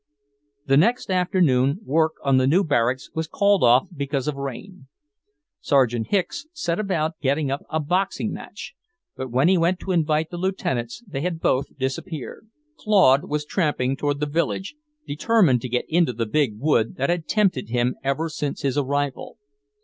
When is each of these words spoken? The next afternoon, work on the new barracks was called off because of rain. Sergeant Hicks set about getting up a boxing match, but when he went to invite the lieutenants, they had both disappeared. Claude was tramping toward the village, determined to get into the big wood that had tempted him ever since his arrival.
The 0.65 0.77
next 0.77 1.11
afternoon, 1.11 1.79
work 1.83 2.13
on 2.23 2.37
the 2.37 2.47
new 2.47 2.63
barracks 2.63 3.11
was 3.13 3.27
called 3.27 3.63
off 3.63 3.87
because 3.95 4.27
of 4.27 4.33
rain. 4.33 4.87
Sergeant 5.59 6.07
Hicks 6.07 6.47
set 6.53 6.79
about 6.79 7.19
getting 7.21 7.51
up 7.51 7.61
a 7.69 7.79
boxing 7.79 8.31
match, 8.33 8.73
but 9.15 9.29
when 9.29 9.47
he 9.47 9.59
went 9.59 9.77
to 9.81 9.91
invite 9.91 10.31
the 10.31 10.37
lieutenants, 10.37 11.03
they 11.07 11.21
had 11.21 11.39
both 11.39 11.77
disappeared. 11.77 12.47
Claude 12.79 13.25
was 13.25 13.45
tramping 13.45 13.95
toward 13.95 14.19
the 14.19 14.25
village, 14.25 14.73
determined 15.05 15.61
to 15.61 15.69
get 15.69 15.85
into 15.87 16.13
the 16.13 16.25
big 16.25 16.57
wood 16.57 16.95
that 16.95 17.11
had 17.11 17.27
tempted 17.27 17.69
him 17.69 17.93
ever 18.03 18.27
since 18.27 18.63
his 18.63 18.79
arrival. 18.79 19.37